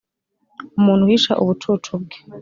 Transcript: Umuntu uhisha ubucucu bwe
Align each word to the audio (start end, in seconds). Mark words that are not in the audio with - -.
Umuntu 0.77 1.01
uhisha 1.05 1.33
ubucucu 1.41 1.91
bwe 2.01 2.17